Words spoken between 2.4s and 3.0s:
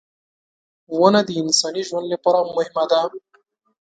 مهمه